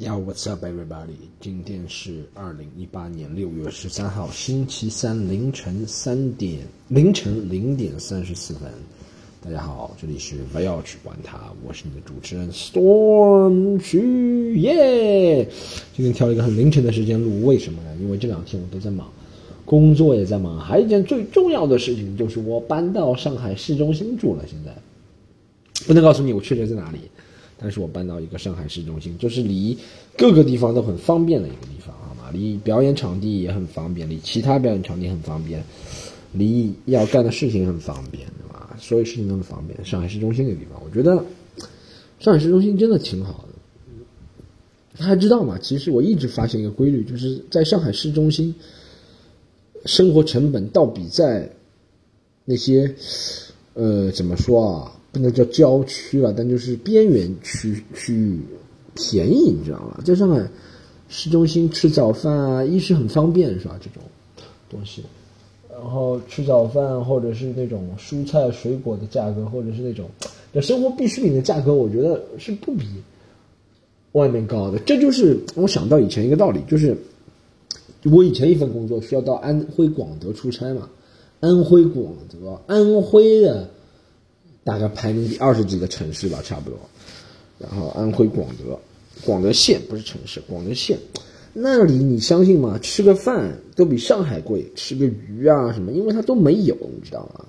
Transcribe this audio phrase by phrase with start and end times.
[0.00, 1.16] Yo, what's up, everybody？
[1.40, 8.70] 今天是二零一八年六月十三号，星期三凌晨三点凌晨零点三十四分。
[9.44, 15.44] 大家好，这里是不要去管它，我是你的主持人 Storm 徐耶。
[15.96, 17.96] 今天挑了一个很凌晨的时间录，为什么呢？
[18.00, 19.10] 因为这两天我都在忙，
[19.64, 24.44] 工作也在忙，还有一件最重要的事情就是我搬到上海市中心住了。
[24.46, 24.72] 现在
[25.88, 26.98] 不能告诉你我确切在哪里。
[27.60, 29.76] 但是我搬到一个上海市中心，就是离
[30.16, 32.30] 各个地方都很方便的一个地方，好吗？
[32.32, 35.62] 离表演场地也很方便，离其他表演场地很方便，
[36.32, 38.76] 离要干的事情很方便，对吧？
[38.78, 39.84] 所有事情都很方便。
[39.84, 41.24] 上海市中心的地方，我觉得
[42.20, 43.48] 上海市中心真的挺好的。
[44.98, 45.58] 大家知道吗？
[45.60, 48.54] 其实我一直发现一个规律，就是在上海市中心，
[49.84, 51.50] 生活成本倒比在
[52.44, 52.94] 那些
[53.74, 54.92] 呃怎么说啊？
[55.10, 58.38] 不能叫郊区了，但就是边缘区区域
[58.94, 59.98] 便宜，你知道吗？
[60.04, 60.46] 在上海
[61.08, 63.78] 市中心吃早饭啊，一是很方便，是吧？
[63.80, 64.02] 这种
[64.68, 65.02] 东西，
[65.70, 70.10] 然后吃早饭或者是那种蔬菜水果的价格，或者是那种
[70.60, 72.84] 生活必需品的价格，我觉得是不比
[74.12, 74.78] 外面高的。
[74.80, 76.94] 这就是我想到以前一个道理，就是
[78.04, 80.90] 我以前一份工作需要到安徽广德出差嘛，
[81.40, 83.70] 安徽广德，安徽的。
[84.68, 86.78] 大概排名第二十几个城市吧，差不多。
[87.58, 88.78] 然后安徽广德，
[89.24, 90.98] 广德县不是城市，广德县
[91.54, 92.78] 那里你相信吗？
[92.82, 97.46] 吃个饭都比上海贵，吃个鱼啊什么，因为它都没有，你知道吗？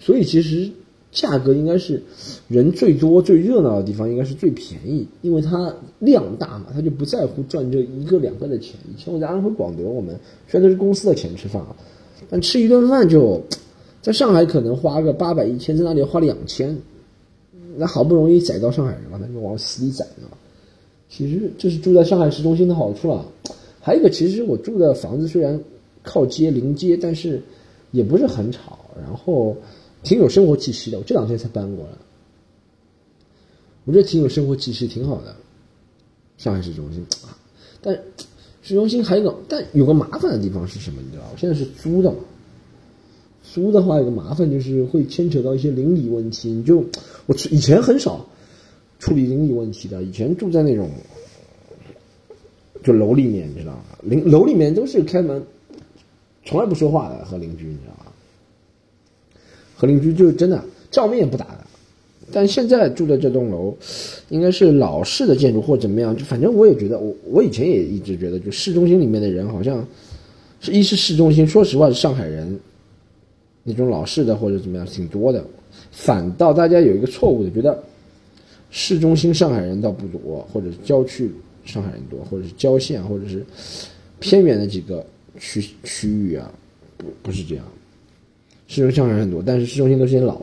[0.00, 0.68] 所以其实
[1.12, 2.02] 价格应该是
[2.48, 8.74] 人最多、最热闹的地方，应该是最便宜，因为它量大嘛，它就不在乎赚这一个两个的钱。
[8.92, 11.76] 以前我在安徽广德，我们虽然都是公司的钱吃饭啊，
[12.28, 13.40] 但吃一顿饭就。
[14.04, 16.78] 在上海可能花个八百一千，在那里花两千，
[17.74, 20.28] 那好不容易宰到上海人嘛，那就往死里宰了。
[21.08, 23.24] 其实这是住在上海市中心的好处了。
[23.80, 25.58] 还有一个，其实我住的房子虽然
[26.02, 27.40] 靠街临街，但是
[27.92, 29.56] 也不是很吵，然后
[30.02, 30.98] 挺有生活气息的。
[30.98, 31.92] 我这两天才搬过来，
[33.86, 35.34] 我觉得挺有生活气息，挺好的。
[36.36, 37.02] 上海市中心，
[37.80, 37.98] 但
[38.60, 41.00] 市中心还有个，但有个麻烦的地方是什么？
[41.02, 42.18] 你知道我现在是租的嘛。
[43.52, 46.84] 租的话有个麻烦就是会牵扯到一些邻里问题，你就
[47.26, 48.26] 我以前很少
[48.98, 50.90] 处理邻里问题的，以前住在那种
[52.82, 53.84] 就楼里面，你知道吗？
[54.02, 55.40] 邻楼里面都是开门
[56.44, 58.10] 从来不说话的和邻居，你知道吗？
[59.76, 61.58] 和邻居就真的照面不打的。
[62.32, 63.76] 但现在住的这栋楼
[64.30, 69.86] 应该是老式的建筑或怎么样，就反正我也觉得，我我以前也一直觉得，就市中心里面的人好像
[70.60, 72.58] 是一是市中心，说实话是上海人。
[73.64, 75.42] 那种老式的或者怎么样挺多的，
[75.90, 77.82] 反倒大家有一个错误的，觉得
[78.70, 81.30] 市中心上海人倒不多，或者郊区
[81.64, 83.42] 上海人多，或者是郊县或者是
[84.20, 85.04] 偏远的几个
[85.38, 86.52] 区区域啊，
[86.98, 87.64] 不不是这样。
[88.68, 90.40] 市中心上海人很多，但是市中心都是些老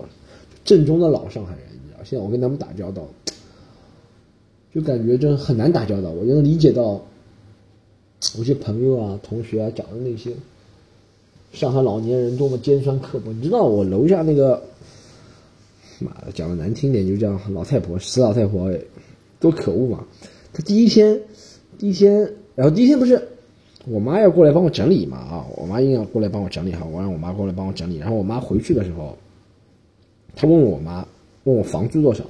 [0.66, 2.04] 正宗的老上海人，你知道？
[2.04, 3.08] 现在我跟他们打交道，
[4.74, 6.10] 就感觉真很难打交道。
[6.10, 7.00] 我就能理解到
[8.38, 10.32] 我些朋友啊、同学啊讲的那些。
[11.52, 14.62] 上海老年人多么尖酸刻薄，你知道我楼下那个，
[16.00, 18.72] 妈的，讲的难听点就叫老太婆，死老太婆，
[19.40, 20.06] 多可恶嘛！
[20.54, 21.20] 她第一天，
[21.78, 22.20] 第一天，
[22.56, 23.22] 然后第一天不是
[23.86, 29.18] 我妈要过来帮我整理嘛啊，我妈硬要过来帮我整理哈，我让我妈过来帮我整理，然后我妈回去的时候，
[30.36, 31.06] 她问我妈
[31.44, 32.24] 问我房租多少，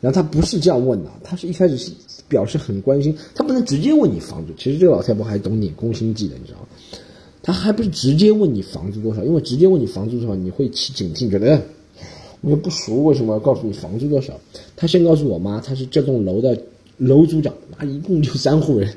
[0.00, 1.92] 然后她不是这样问的，她是一开始是
[2.28, 6.66] 表示很关心，她不能直接问你房租，其实这个老太婆还懂点攻心计的，你知道吗？
[7.48, 11.58] 他还不是直接问你房租多少，因为直接问你房租多少，你会起警惕，觉得
[12.42, 14.38] 我又不熟，为什么要告诉你房租多少？
[14.76, 16.60] 他先告诉我妈，他是这栋楼的
[16.98, 18.92] 楼组长，他一共就三户人，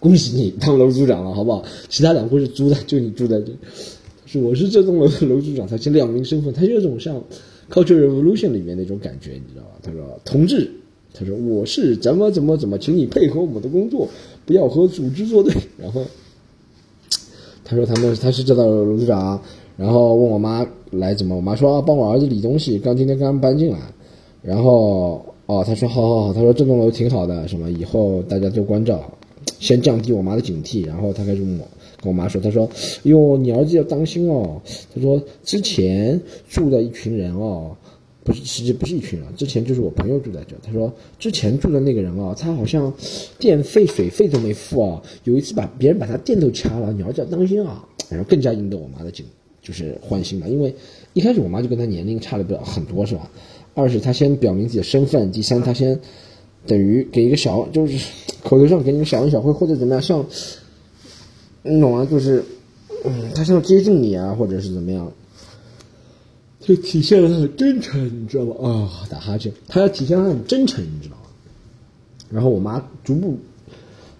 [0.00, 1.62] 恭喜你当楼组长了，好不好？
[1.90, 3.52] 其他两户是租的，就你住在这。
[4.24, 7.14] 说我是这栋楼的楼组长，他先亮明身份，他有种像
[7.70, 9.72] 《Culture Revolution》里面那种感觉，你知道吧？
[9.82, 10.70] 他说：“同志，
[11.12, 14.08] 他说我是怎么怎么怎么，请你配合我们的工作，
[14.46, 16.02] 不要和组织作对。”然后。
[17.64, 19.40] 他说他们他是这的楼组长，
[19.76, 23.78] 然后问我妈来怎么，我妈说啊帮我儿子理东西，刚今天刚搬进来，
[24.42, 29.00] 然后哦他说好好好，他说这栋楼挺好的，什么以后大家多关照，
[29.58, 31.66] 先降低我妈的警惕，然后他开始问我
[32.02, 32.68] 跟我妈说，他说
[33.04, 34.60] 哟你儿子要当心哦，
[34.94, 37.74] 他说之前住的一群人哦。
[38.24, 39.28] 不是，实际不是一群人。
[39.36, 40.56] 之前就是我朋友住在这。
[40.62, 42.92] 他说，之前住的那个人啊，他好像
[43.38, 45.02] 电费、水费都没付啊。
[45.24, 47.86] 有一次把别人把他电都掐了，你儿子要当心啊。
[48.08, 49.24] 然后更加引得我妈的警，
[49.62, 50.48] 就是欢心嘛。
[50.48, 50.74] 因为
[51.12, 53.30] 一开始我妈就跟他年龄差了不了很多，是吧？
[53.74, 55.98] 二是他先表明自己的身份，第三他先
[56.66, 58.06] 等于给一个小就是
[58.42, 60.24] 口头上给你个小恩小惠或者怎么样，像
[61.62, 62.06] 你懂啊？
[62.10, 62.42] 就是
[63.04, 65.12] 嗯，他像接近你啊，或者是怎么样，
[66.64, 68.54] 就体现了他的真诚，你知道吗？
[68.60, 71.22] 啊，打哈欠，他要体现他很真诚，你知道吗？
[72.30, 73.36] 然后我妈逐步。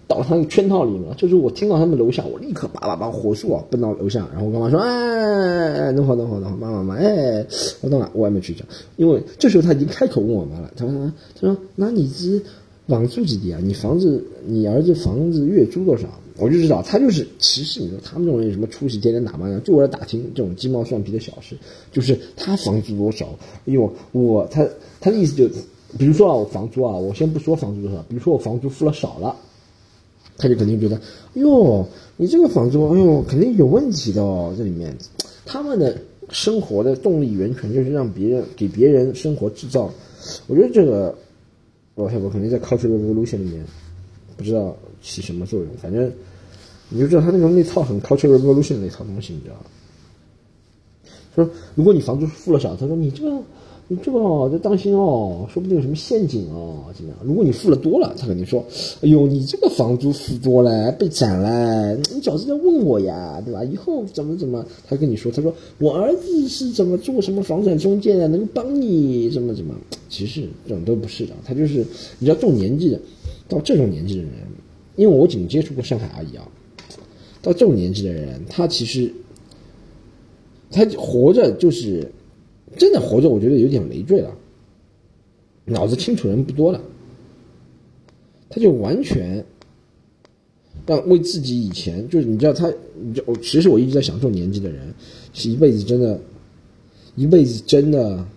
[0.07, 7.43] 倒上一个圈套里面，就是我听到他们楼下，我立刻叭叭叭火速啊奔到楼下，然后我干嘛说，哎，等会儿等会儿等会儿，妈妈妈，哎，
[7.81, 8.63] 我懂了，我外面去讲，
[8.97, 12.39] 因为这时候他已经开口问我妈了，他说他说那你是
[12.87, 13.59] 房租几低啊？
[13.63, 16.07] 你房子你儿子房子月租多少？
[16.37, 21.55] 我就知道他就是歧视你说他们这种人有什么出息，天天打麻将，就为了打听这种鸡毛蒜皮的小事，
[21.91, 23.27] 就是他房租多少？
[23.65, 24.67] 因为我他
[24.99, 25.47] 他的意思就，
[25.97, 29.35] 比如说啊，我房租啊，我先不说房租多少，比如说我房租付了少了。
[30.37, 30.99] 他就肯定觉得，
[31.35, 31.87] 哟，
[32.17, 34.53] 你这个房租，哎呦，肯定有问题的哦。
[34.57, 34.93] 这里面，
[35.45, 35.97] 他们的
[36.29, 39.89] 生活的动力源泉就是让别人给别人生活制造。
[40.47, 41.17] 我觉得这个
[41.95, 43.63] 老太婆肯定在 cultural revolution 里面
[44.35, 45.69] 不知道起什么作用。
[45.81, 46.11] 反正
[46.89, 49.55] 你就知道他那种那套很 culture revolution 那套东西，你知道。
[51.35, 53.41] 说如果你房租付了少，他说你这个。
[53.87, 57.19] 你这个哦，要当心哦，说不定有什么陷阱哦，怎么样？
[57.23, 58.65] 如果你付了多了，他肯定说
[59.03, 63.63] ：“哎呦，你这个房租付多了，被斩了，你早知道问我呀，对吧？
[63.63, 69.75] 以后怎么怎么？”他跟你说：“他说我儿子是怎么做什么房产中介的，能帮你怎么怎么？”
[70.09, 71.85] 其实这种都不是的，他就是
[72.17, 72.99] 你知道，这种年纪的，
[73.47, 74.31] 到这种年纪的人，
[74.95, 76.47] 因为我仅接触过上海阿姨啊，
[77.41, 79.11] 到这种年纪的人，他其实
[80.71, 82.11] 他活着就是。
[82.77, 84.35] 真的活着，我觉得有点累赘了。
[85.63, 86.81] 脑子清楚人不多了，
[88.49, 89.45] 他就完全
[90.85, 92.69] 让为自己以前就是你知道他，
[93.01, 94.93] 你就其实我一直在想，这种年纪的人
[95.31, 96.19] 是一辈子真的，
[97.15, 98.27] 一辈子真的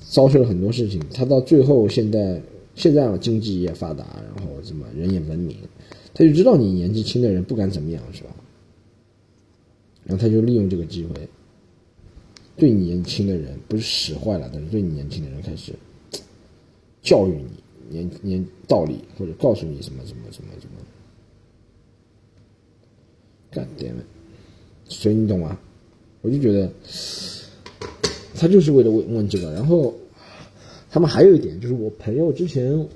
[0.00, 1.00] 遭受了很多事情。
[1.14, 2.42] 他到最后现在
[2.74, 4.04] 现在啊经济也发达，
[4.36, 5.56] 然后怎么人也文明，
[6.14, 8.30] 他就知道你年纪轻的人不敢怎么样，是吧？
[10.04, 11.28] 然后他就利用这个机会。
[12.54, 15.72] 对你年轻的人不是使坏了，但是对你年轻的人开始
[17.02, 20.76] 教育你年年道理，或者告诉你什么什么什么什么，
[23.50, 24.02] 干点了，
[24.84, 25.58] 所以你懂吗？
[26.20, 26.70] 我就觉得
[28.34, 29.94] 他就是为了问问这个，然后
[30.92, 32.86] 他们还有一点就是我朋友之前。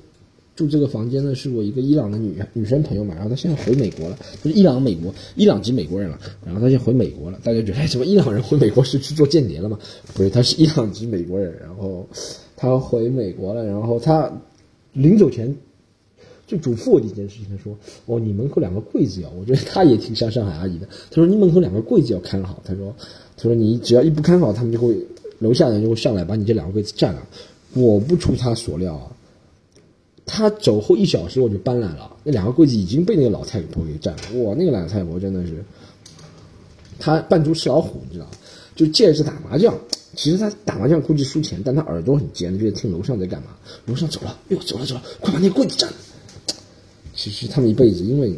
[0.54, 9.78] 住这个房间呢，是我一个伊朗的女女生朋友嘛，然后她现在回美国了，就是伊朗美国伊朗籍美国人了，然后她现在回美国了，大家觉得哎，怎么伊朗人回美国是去做间谍了吗？
[10.14, 12.08] 不是，她是伊朗籍美国人，然后
[12.56, 14.32] 她回美国了，然后她
[14.94, 15.54] 临走前
[16.46, 17.76] 就嘱咐我一件事情，他说
[18.06, 20.86] ：“哦，你门口两个柜子要，我觉得他也挺像上海阿姨的。
[21.10, 22.96] 他说你门口两个柜子要看好，他说
[23.36, 24.96] 他说你只要一不看好，他们就会
[25.38, 27.20] 楼下人就会上来把你这两个柜子占了。
[27.76, 29.12] 我不出他所料啊。”
[30.28, 32.16] 他走后一小时，我就搬来了。
[32.24, 34.42] 那两个柜子已经被那个老太婆给占了。
[34.42, 35.64] 哇，那个老太婆真的是，
[36.98, 38.26] 他扮猪吃老虎，你知道
[38.74, 39.72] 就借着打麻将。
[40.16, 43.50] 其实他打麻将估计输钱，但他耳朵很尖，就在听楼上在干嘛。
[43.84, 45.96] 楼上走了，哟，走了走了，快把那个柜子占了。
[47.14, 48.36] 其实他们一辈子，因为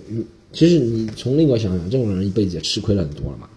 [0.53, 3.49] 其实你从另外想想，这种人一辈子也吃亏了很多了嘛。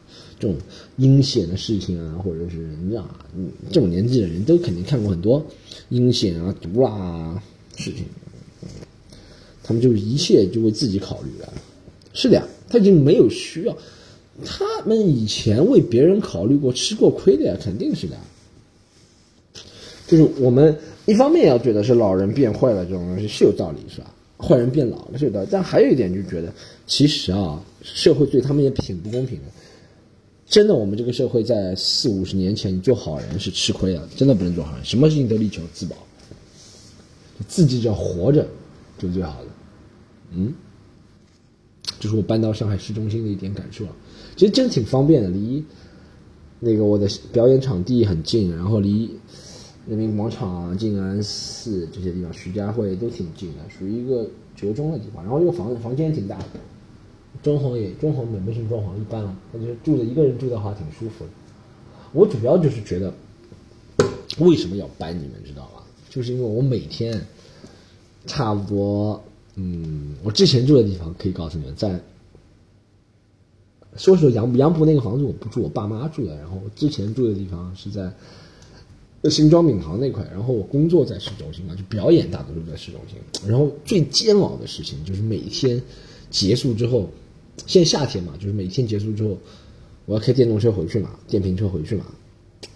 [0.42, 0.58] 这种
[0.98, 3.08] 阴险的事情啊，或者是你知道，
[3.72, 5.46] 这种年纪的人都肯定看过很多
[5.90, 7.42] 阴险啊、毒啊。
[7.78, 8.06] 事情，
[9.64, 11.54] 他们就一切就为自己考虑了。
[12.14, 13.78] 是的呀，他已经没有需要。
[14.44, 18.18] 他们以前为别人考虑过、吃过亏的呀，肯定是的。
[20.08, 24.14] 就是我们一方面要觉得是老人变坏了这种东西是有道理，是吧？
[24.38, 26.54] 坏人变老了是有道理，但还有一点就觉得，
[26.86, 29.46] 其实啊，社会对他们也挺不公平的。
[30.52, 35.96] 真的，我们这个社会在四五十年前，你做好人是吃亏的，真的不能做好人，什么事情都力求自保。
[37.48, 38.46] 自己只要活着，
[39.00, 39.48] 就是最好的。
[40.34, 40.54] 嗯，
[42.02, 43.86] 这是我搬到上海市中心的一点感受。
[44.36, 45.64] 其实真挺方便的，离
[46.60, 49.10] 那个我的表演场地很近，然后离
[49.88, 55.24] 人民广场、静安寺这些地方、徐家汇都挺近的，属于一个折中的地方。
[55.24, 56.46] 然后这个房房间挺大的，
[57.44, 59.36] 装潢也装潢美不行，装潢一般了。
[59.52, 61.32] 感觉住的一个人住的话挺舒服的。
[62.14, 63.14] 我主要就是觉得，
[64.40, 65.16] 为什么要搬？
[65.18, 65.84] 你们知道吧？
[66.10, 67.26] 就是因为我每天，
[68.28, 69.24] 差不多，
[69.56, 72.00] 嗯，我之前住的地方可以告诉你们，在，
[73.96, 76.36] 说说杨杨浦那个房子我不住，我爸妈住的。
[76.38, 78.12] 然后之前住的地方是在
[79.30, 83.18] 新庄闵行那块，然后我工作在市中心嘛，就表演大多数在市中心。
[83.48, 85.82] 然后最煎熬的事情就是每天
[86.30, 87.10] 结束之后，
[87.66, 89.38] 现在夏天嘛，就是每天结束之后，
[90.06, 92.06] 我要开电动车回去嘛，电瓶车回去嘛。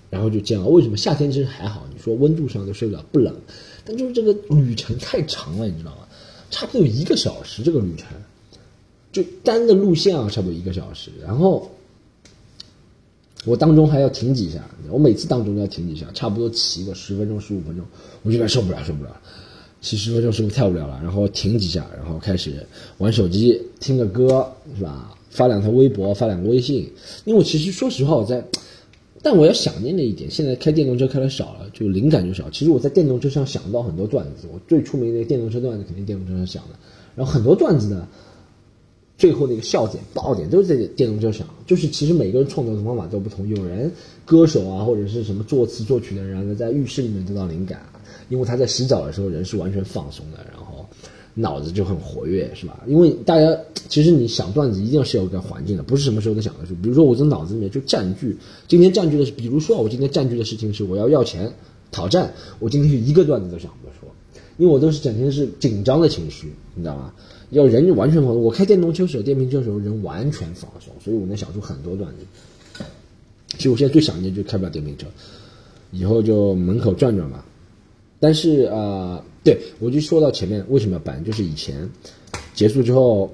[0.10, 0.72] 然后就这样。
[0.72, 1.86] 为什么夏天其实还好？
[1.94, 3.36] 你说温度上都受不了，不冷，
[3.84, 6.08] 但就是这个旅程太长了，你知道吗？
[6.51, 8.08] 差不多有一个小时，这个旅程，
[9.12, 11.12] 就单的路线啊，差不多一个小时。
[11.22, 11.70] 然后
[13.44, 17.86] 我当中还要停几下，我每次当中都要停几下，差不多骑个十分钟、十五分钟，
[18.22, 19.22] 我有点受不了，受不了。
[19.86, 21.00] 骑十分钟是不是太无聊了？
[21.04, 22.51] 然后停几下，然后开始
[22.98, 25.15] 玩手机，听个歌，是吧？
[25.30, 26.92] 发两条微博，发两个微信。
[27.24, 28.44] 因为其实说实话，我在，
[29.22, 32.50] 但我要想念的一点，现在开电动车开的少了，就灵感就少。
[32.50, 36.70] 其实我在电动车上想到很多段子，我最出名的电动车段子肯定电动车上想的。
[37.15, 38.08] 然后很多段子呢，
[39.20, 41.48] 最后那个笑点、爆点都是在电动车上。
[41.68, 43.92] 就是其实每个人创作的方法都不同，有人
[44.25, 47.80] 歌手啊，或者是什么作词作曲的人呢，在浴室里面得到灵感。
[48.29, 50.86] 因为他在洗澡的时候人是完全放松的，然后
[51.34, 52.84] 脑子就很活跃，是吧？
[52.88, 53.58] 因为大家
[53.89, 56.74] 其实你想段子一定是有个环境的，不是什么时候都想得出。
[56.75, 61.51] 比如说我这脑子里面就占据，今天占据的是，比如说我今天占据的事情是我要要钱
[61.91, 64.12] 讨债，我今天就一个段子都想不出，
[64.58, 67.13] 因为我都是整天是紧张的情绪，你知道吗？
[67.51, 68.41] 要人就完全放松。
[68.41, 72.84] 我开电动车时候、电瓶车时候人完全放松，所以我能想出很多段子。
[73.50, 75.05] 其实我现在最想念就开不了电瓶车，
[75.91, 77.46] 以后就门口转转吧。
[78.25, 81.88] 但是啊，对我就说到前面为什么要搬，就是以前
[82.55, 83.32] 结束之后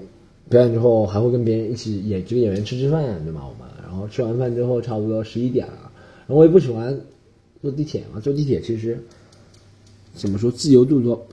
[0.49, 3.47] 表演之后还会跟别人一起演几个演员吃吃饭，对吗？
[3.47, 5.89] 我们然后吃完饭之后差不多十一点了，
[6.27, 6.99] 然后我也不喜欢
[7.61, 9.01] 坐地铁嘛，坐地铁其实
[10.13, 11.25] 怎么说自由度多，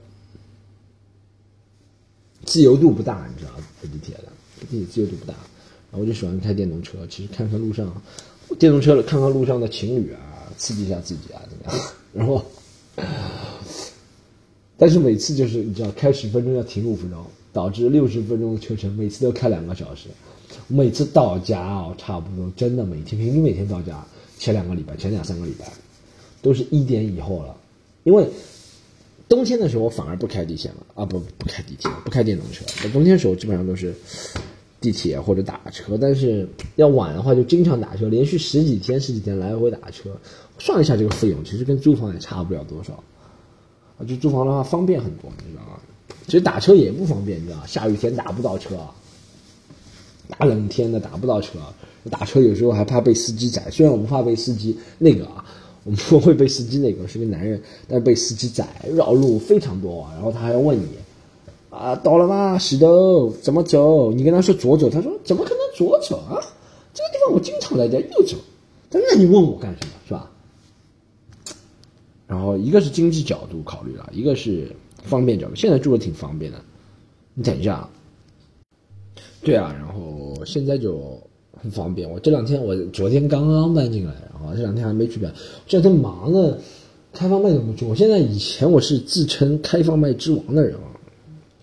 [2.45, 3.51] 自由度不大，你知道
[3.81, 4.31] 坐地铁的
[4.71, 5.33] 地铁自由度不大，
[5.91, 8.01] 然后我就喜欢开电动车，其实看看路上
[8.57, 11.85] 电动车看看路上的情侣啊，刺激一下自己啊，怎么样？
[12.15, 12.41] 然后。
[14.79, 17.21] 但是每次就是你知道，开十分钟要停五分钟，
[17.53, 20.07] 导致六十分钟的车程，每次都开两个小时。
[20.67, 24.03] 每次到家哦，差不多真的每天平均每天到家，
[24.37, 25.65] 前两个礼拜、前两三个礼拜，
[26.41, 27.55] 都是一点以后了。
[28.03, 28.25] 因为
[29.27, 32.63] 冬天的时候我反而不开地铁了啊，不不开地铁，不开电动车。
[32.93, 33.93] 冬天的时候基本上都是
[34.79, 40.09] 地铁或者打车，但是要晚的话就经常打车，连续十几天、十几天来回打车。
[40.57, 43.03] 算一下这个费用，其实跟租房也差不了多少，
[43.99, 45.79] 啊，就租房的话方便很多，你知道吗？
[46.25, 48.77] 其实打车也不方便，你知道吗下雨天打不到车，
[50.29, 51.59] 大冷天的打不到车，
[52.09, 53.69] 打车有时候还怕被司机宰。
[53.71, 55.43] 虽然我不怕被司机那个啊，
[55.83, 60.87] 我们不 会被司机那个是个男人，但是被司机宰，绕路非常多，然后他还要问你，
[61.69, 62.57] 啊，到了吗？
[62.57, 64.11] 石头，怎么走？
[64.11, 66.37] 你跟他说左走，他说怎么可能左走啊？
[66.93, 68.37] 这个地方我经常来的，右走。
[68.91, 69.93] 他那你问我干什么，
[72.29, 74.71] 然后一个是经济角度考虑了，一个是
[75.03, 75.55] 方便角度。
[75.55, 76.61] 现在住的挺方便的，
[77.33, 77.89] 你等一下。
[79.41, 81.19] 对啊，然后现在就
[81.59, 82.07] 很方便。
[82.07, 85.33] 我这两天，我昨天刚刚搬进来，然后这两天还没去搬。
[85.65, 86.55] 这两天忙呢，
[87.13, 87.89] 开放麦怎么做？
[87.89, 90.85] 我现在以前我是自称开放麦之王的人啊。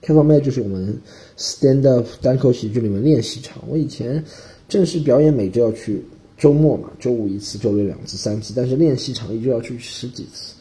[0.02, 1.00] 开放麦就是我们
[1.38, 3.62] stand up 单口喜剧里面练习场。
[3.68, 4.24] 我以前
[4.68, 6.04] 正式表演每周要去，
[6.36, 10.55] 周末嘛，周五一次，周六两次、三次，但是练习场一周要去十几次。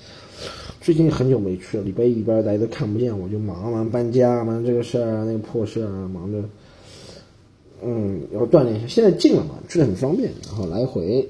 [0.86, 6.44] 最近很久没去了，礼拜一、礼拜二大家都看不见，我就忙忙搬家，忙这个事儿，那个破事儿，忙着，
[7.84, 8.86] 嗯，要锻炼一下。
[8.86, 11.28] 现在近了嘛，去的很方便，然后来回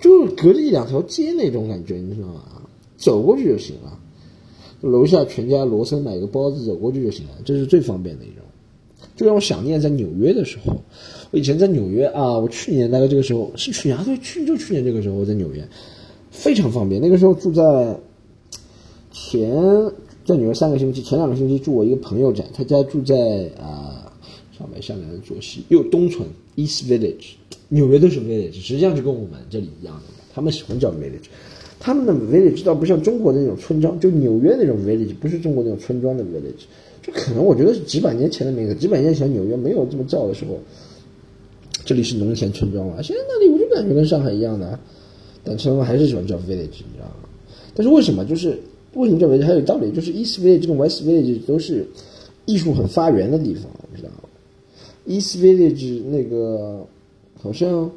[0.00, 2.42] 就隔着一两条街那种感觉，你知道吗？
[2.96, 3.98] 走过去就行了，
[4.80, 8.44] 楼下全家罗森买个包子走过去就行了，这是最方便的一种。
[9.16, 10.72] 就让我想念在纽约的时候，
[11.32, 15.66] 我以前在纽约啊，我去年大概这个时候是去年啊，对，去就去年这个时候我在纽约，
[16.30, 17.00] 非常方便。
[17.00, 17.98] 那个时候住在。
[19.34, 19.50] 前
[20.24, 24.12] 在纽约三个星期，前两个星期住我一个朋友家，他家住在啊
[24.56, 26.24] 上北下南左西右东村
[26.54, 27.32] East Village，
[27.68, 31.26] 纽约都是 village，实际上就跟我们这里一样的，他们喜欢叫 village，
[31.80, 36.62] 他们的 village 倒不像中国的那种村庄，就纽约那种 village，不是中国那种村庄的 village，
[37.02, 40.56] 就可能我觉得是几百年前的名字，几百年前纽约没有这么叫的时候，
[41.84, 44.78] 这里是农田村庄啊，现在那里我就感觉跟上海一样的，
[45.42, 47.28] 但他们还是喜欢叫 village，你知道吗？
[47.74, 48.56] 但是为什么就是？
[48.94, 49.90] 为什么叫为它有道理？
[49.92, 51.86] 就是 East Village 和 West Village 都是
[52.46, 54.28] 艺术很发源的地方，你知道吗
[55.06, 56.86] ？East Village 那个
[57.40, 57.90] 好像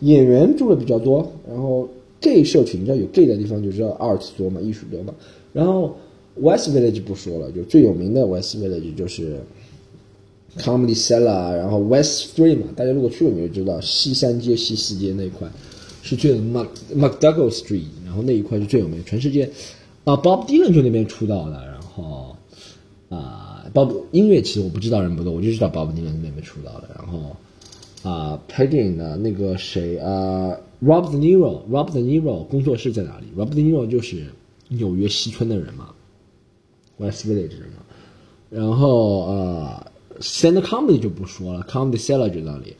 [0.00, 1.88] 演员住的比较多，然后
[2.20, 5.14] Gay 社群，你知道有 Gay 的地方就知道 Art 多嘛，艺术多嘛。
[5.52, 5.96] 然后
[6.36, 9.40] West Village 不说了，就最有名的 West Village 就是
[10.58, 15.48] Comedy Cellar，然后 West Street 嘛，大家如果去了你就知道西三街、西四街那一块
[16.02, 19.50] 是最 Mac MacDougal Street，然后那一块是最有名，全世界。
[20.08, 22.34] 啊，Bob Dylan 就那边出道的，然后
[23.10, 27.36] 啊，Bob 音乐其实我不知道人不多，我就知道 Bob Dylan 那边出道的，然后
[28.02, 34.24] 啊，拍电影的那个谁啊 Rob De Niro，Rob De Niro 工作室在哪里？Rob De Niro 就是
[34.68, 35.90] 纽约西村的人嘛
[36.96, 37.82] ，West Village 人嘛。
[38.48, 39.86] 然后呃
[40.20, 42.74] ，Stand Comedy 就不说了，Comedy Cellar 就那里，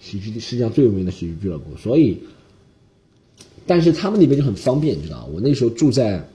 [0.00, 1.76] 喜剧世界上最有名的喜剧俱乐部。
[1.76, 2.18] 所以，
[3.64, 6.26] 但是他们那边就很方便，你知道，我那时候住在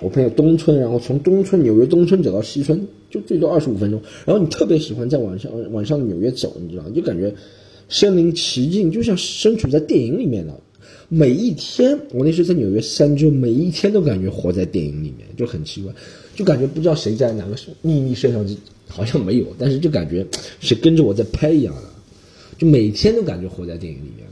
[0.00, 4.00] 我朋友东村，然后从东村纽约东村走到西村就最多二十五分钟。
[4.24, 7.34] 然后你特别喜欢在晚上晚上纽约走，你知道，就感觉。
[7.90, 10.54] 身临其境，就像身处在电影里面的。
[11.08, 15.90] 每一天，我那时候在纽约三周，每一天都感觉活在电影里面，就很奇怪，
[16.36, 20.26] 就感觉不知道谁在哪个秘密摄像机，好像没有，但是就感觉
[20.60, 21.82] 是跟着我在拍一样的，
[22.58, 24.27] 就每天都感觉活在电影里面。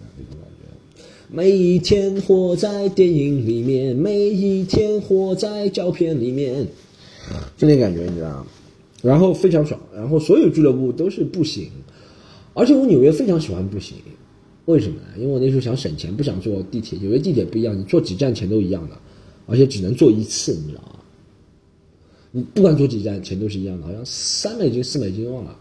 [1.28, 6.66] 每一天活在电影里面，每一天活在照片里面，
[7.56, 8.46] 就那感觉，你知道吗？
[9.02, 11.68] 然后非常爽，然后所有俱乐部都是步行。
[12.54, 13.96] 而且我纽约非常喜欢步行，
[14.66, 15.06] 为什么呢？
[15.16, 16.98] 因为我那时候想省钱，不想坐地铁。
[17.00, 18.96] 纽约地铁不一样，你坐几站钱都一样的，
[19.46, 21.00] 而且只能坐一次，你知道吗？
[22.30, 25.58] 你不管坐几站钱都是一样的，好像三美金、四美金忘了。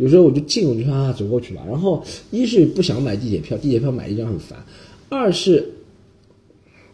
[0.00, 1.62] 有时候我就进，我就说啊，走过去吧。
[1.68, 4.58] 然后一是不想买地铁票，地铁票买一张很烦；
[5.10, 5.62] 二是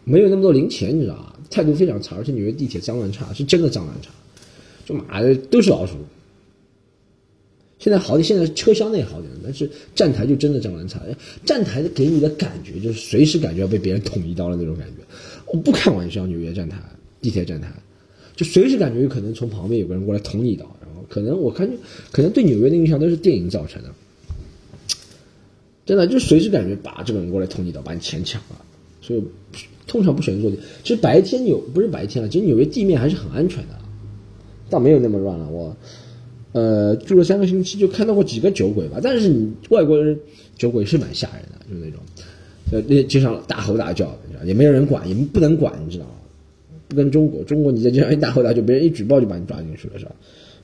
[0.03, 1.39] 没有那么多零钱，你知道吧？
[1.49, 4.09] 态度非常差，而且纽约地铁脏乱差，是真的脏乱差，
[4.85, 5.93] 就妈的都是老鼠。
[7.79, 10.99] 现在好点，现在车厢内好点，但是站台就真的脏乱差。
[11.45, 14.95] 站台给你的感觉就是随时感觉要被别人捅一刀的那种感觉。
[15.45, 16.77] 我不开玩笑，纽约站台、
[17.21, 17.71] 地铁站台，
[18.35, 20.65] 就随时感觉有可能从旁边有个人过来捅你一刀。
[21.09, 21.69] 可能我看，
[22.11, 23.89] 可能对纽约的印象都是电影造成的。
[25.85, 28.61] 真的就随时感觉把这个人过来捅你一刀，把你钱抢了。
[29.01, 29.23] 所以
[29.87, 30.57] 通常不选择坐地。
[30.83, 33.79] 其实白天纽不是白天了，其实纽约地面还是很安全的，
[34.69, 35.49] 倒没有那么乱了。
[35.49, 35.75] 我。
[36.53, 40.17] 呃，住了三个星期就看到过几个酒鬼吧，但是你外国人
[40.55, 41.99] 酒鬼是蛮吓人的，就是那种，
[42.71, 46.11] 呃，那街上大吼大叫，也没有人管，也不能管，你知道吗？
[46.87, 50.15] 不跟中国，中国你在街上一大吼大叫，别人一举报就把你抓进去了，是吧？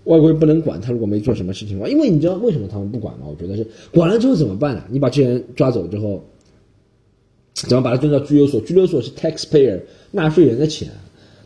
[0.06, 3.26] 外国人不能管他，如果没做什么事情的话，因为你知道为什么他们不管吗？
[3.30, 4.84] 我觉得是管了之后怎么办呢？
[4.90, 6.24] 你把这些人抓走之后，
[7.54, 8.60] 怎么把他蹲到拘留所？
[8.62, 9.80] 拘留所是 taxpayer
[10.12, 10.90] 纳税人的钱，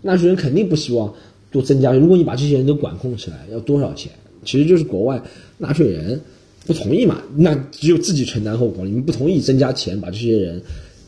[0.02, 1.14] 纳税人肯定不希望
[1.52, 1.94] 多增加。
[1.94, 4.12] 如果你把这些人都管控起来，要多少钱？
[4.44, 5.22] 其实就是国外
[5.58, 6.20] 纳税人
[6.66, 8.86] 不同意嘛，那只有自己承担后果。
[8.86, 10.62] 你们不同意增加钱，把这些人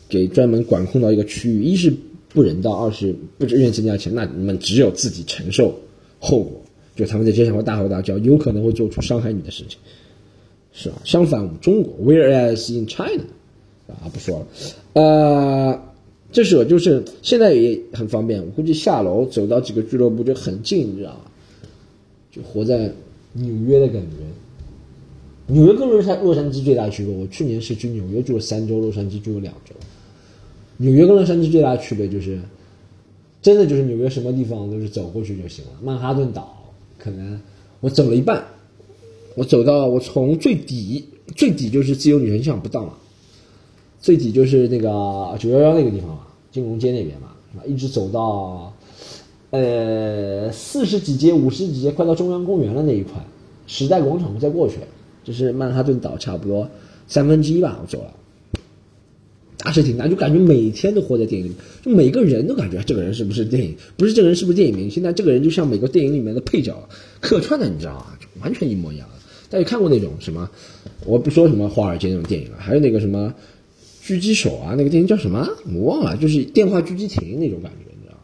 [0.07, 1.91] 给专门管控到一个区域，一是
[2.31, 5.73] 不人道，二是不愿意增加钱，那你们只有自己承受
[6.19, 6.61] 后果。
[6.99, 9.79] 就他们在街上会大吼大叫，有可能会做出伤害你的事情，
[10.73, 10.97] 是吧？
[11.05, 13.23] 相反，我们中国，Whereas in China，
[13.87, 14.47] 啊，不说了，
[14.93, 15.81] 呃，
[16.31, 21.21] 这是就是现在也很方便，我估计下楼走到几个俱乐部就很近，你知道吗？
[22.29, 22.91] 就活在。
[23.31, 29.75] 纽约的感觉，纽约跟洛杉洛杉矶最大区别，我去年是去纽约住了三周，洛杉矶住了两周。
[30.77, 32.39] 纽约跟洛杉矶最大区别就是，
[33.39, 35.71] 真的就是纽约什么地方都是走过去就行了。
[35.79, 36.58] 曼哈顿岛
[36.99, 37.41] 可能
[37.79, 38.43] 我走了一半，
[39.35, 41.03] 我走到我从最底
[41.35, 42.93] 最底就是自由女神像不到嘛，
[43.99, 47.29] 最底就是那个九幺幺那个地方嘛，金融街那边嘛，
[47.65, 48.71] 一直走到。
[49.51, 53.13] 呃，四十几街、五十几街，快到中央公园了那一块，
[53.65, 54.75] 时代广场再过去，
[55.23, 56.69] 就是曼哈顿岛差不多
[57.07, 57.79] 三分之一吧。
[57.81, 58.13] 我走了，
[59.59, 65.03] 大是挺大，就感觉每天都活在电影里，就每个人都感觉这个人是不是电影，不是这个人是不是电影明星？
[65.03, 66.87] 但这个人就像每个电影里面的配角
[67.19, 68.17] 客串的，你知道吗？
[68.19, 69.15] 就完全一模一样的。
[69.49, 70.49] 大家看过那种什么？
[71.05, 73.33] 我不说什么华尔街那种电影了，还有那个什么
[74.03, 75.47] 狙击手啊，那个电影叫什么？
[75.73, 77.91] 我忘了，就是电话狙击艇那种感觉。
[77.91, 78.21] 你知道吗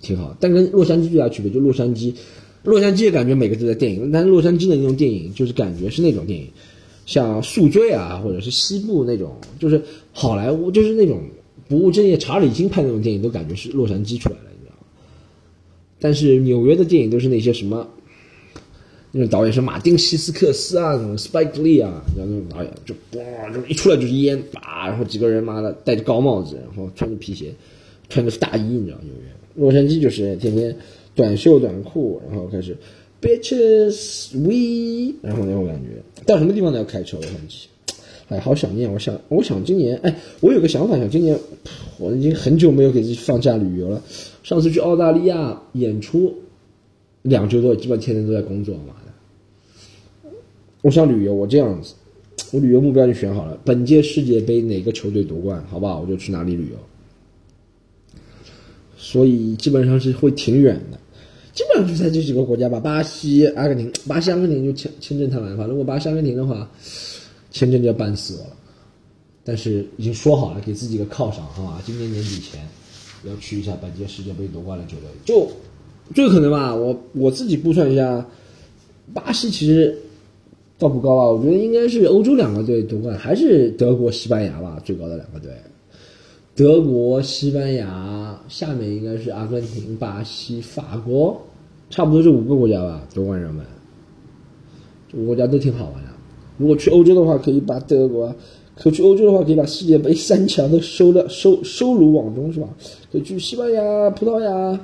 [0.00, 2.14] 挺好，但跟洛杉矶最大区别就洛杉矶，
[2.62, 6.48] 洛杉矶也感觉每个都在电影，但是洛杉矶的那种电影就是感觉是那种电影，
[7.08, 9.80] 像《宿醉》啊，或者是西部那种，就是
[10.12, 11.22] 好莱坞，就是那种
[11.66, 14.86] 不务正业、查理金拍那种电影，都感觉是洛杉矶出来的，你知道吗？
[15.98, 17.88] 但是纽约的电影都是那些什么，
[19.10, 27.54] 那种导演是马丁·西斯克斯啊，什么 Spike Lee 啊，然后那种导演就哇，就一出来就是烟，叭，然后几个人妈的戴着高帽子，然后穿着皮鞋，
[28.10, 29.30] 穿着大衣，你知道纽约。
[29.54, 30.76] 洛杉矶就是天天
[31.14, 32.76] 短袖短裤，然后开始
[33.20, 37.16] bitches we，然后那种感觉，到什么地方都要开车。
[37.16, 37.66] 洛杉矶，
[38.28, 38.92] 哎，好想念！
[38.92, 41.38] 我想，我想今年，哎，我有个想法，想今年，
[41.98, 44.02] 我已经很久没有给自己放假旅游了。
[44.42, 46.34] 上次去澳大利亚演出，
[47.22, 50.30] 两周多，基本天天都在工作，妈的！
[50.82, 51.94] 我想旅游，我这样子，
[52.52, 56.00] 我旅游目标就选好了，本届世界杯哪个球队夺冠，好不好？
[56.00, 56.76] 我就去哪里旅游。
[58.96, 60.98] 所以基本上是会挺远的，
[61.58, 66.70] 基本上就在这几个国家吧，巴西、阿根廷，巴西、阿根廷就签签证太麻烦，如果巴西、阿根廷的话，
[67.50, 68.56] 签证就要办死我了。
[69.42, 71.82] 但是已经说好了，给自己一个犒赏，好吧？
[71.84, 72.60] 今年年底前
[73.24, 75.50] 要去一下本届世界杯夺冠的球队，就
[76.14, 76.72] 最可能吧。
[76.72, 78.24] 我我自己估算一下，
[79.12, 79.98] 巴西其实
[80.78, 85.50] 倒不高啊，我觉得应该是欧洲两个队夺冠，还是德国、西班牙吧，最高的两个队。
[86.54, 91.40] 德国、西班牙，下面应该是阿根廷、巴西、法国，
[91.90, 93.64] 差不多这五个国家吧，夺冠热门。
[95.10, 96.10] 这五个国家都挺好玩的。
[96.58, 98.30] 如果去欧洲的话，可以把德国；
[98.74, 102.68] 可去欧洲的话，可以把世界杯三强都收了收收入网中，是吧？
[103.10, 104.78] 可以去西班牙、葡萄牙、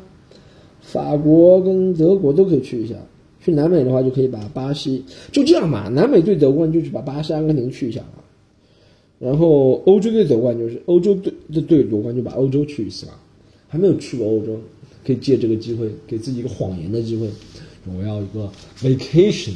[0.80, 2.94] 法国跟德国都可以去一下。
[3.40, 5.90] 去南美的话，就可以把巴西就这样吧。
[5.92, 8.24] 南美对夺冠就去把巴西、阿根廷去一下吧。
[9.18, 13.12] 然后欧洲对夺冠就是欧洲对的队夺冠就把欧洲去一次吧，
[13.74, 14.56] 还没有去过欧洲，
[15.04, 17.28] 可以借这个机会给自己一个谎言的机会，
[17.92, 18.48] 我要一个
[18.80, 19.50] vacation，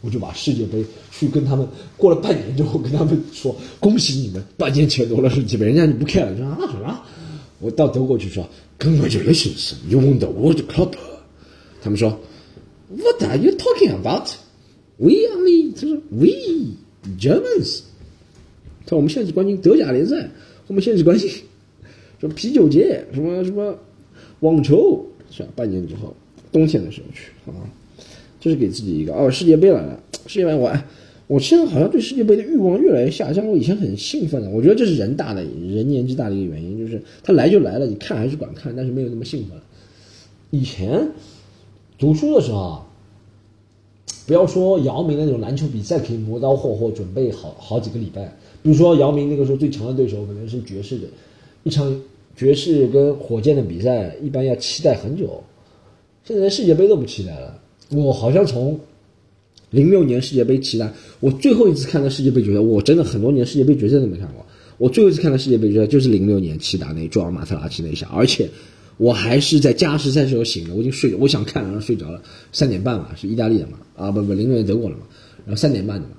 [0.00, 7.02] 我就把世界杯去跟他们过了半年之后跟他们说恭喜你们半年前夺了世界杯，人家就不 care 了，说啊什么？
[7.60, 10.94] 我到德国去说 congratulations you won the world cup，
[11.82, 12.18] 他们说
[12.88, 16.72] what are you talking about？We only 他说 we
[17.20, 17.80] Germans。
[18.86, 20.30] 他说：“我们现在是关心德甲联赛，
[20.68, 21.30] 我们现在是关心
[22.22, 23.76] 什么啤酒节，什么什么
[24.38, 25.48] 网球，是吧？
[25.56, 26.14] 半年之后，
[26.52, 27.68] 冬天的时候去，好吧？
[28.38, 30.86] 这是给自己一个哦，世界杯来了，世界杯我哎，
[31.26, 33.44] 我现在好像对世界杯的欲望越来越下降。
[33.48, 39.58] 我以前很兴奋的，我觉得这是人大的人年纪大的一个原因，就是他来就来了，你看还是管看，但是没有那么兴奋。
[40.50, 41.08] 以前
[41.98, 42.86] 读书的时候啊。”
[44.24, 48.24] 不要说姚明那种篮球比赛可以磨刀霍霍准备好好几个礼拜，
[48.62, 51.08] 比如说姚明那个时候最强的对手可能是爵士的，
[51.64, 52.00] 一场
[52.36, 55.42] 爵士跟火箭的比赛一般要期待很久，
[56.24, 57.60] 现在连世界杯都不期待了。
[57.90, 58.78] 我好像从
[59.70, 64.44] 零六年世界杯期待，我最后一次看的世界杯决赛，我真的很多年世界杯决赛都没看过。
[64.78, 68.48] 我最后一次看的世界杯决赛就是零六年齐达内撞马特拉齐那一下，而且。
[68.98, 72.22] 我还是在加时赛时候醒的，我已经睡，我想看，然后睡着了。
[72.52, 73.78] 三点半嘛，是意大利的嘛？
[73.96, 75.02] 啊，不不，零六年德国的嘛。
[75.44, 76.16] 然后三点半的嘛，